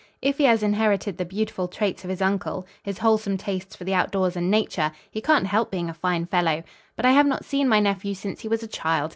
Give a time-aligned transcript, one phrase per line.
[0.19, 3.93] "If he has inherited the beautiful traits of his uncle, his wholesome tastes for the
[3.93, 6.63] outdoors and nature, he can't help being a fine fellow.
[6.95, 9.09] But I have not seen my nephew since he was a child.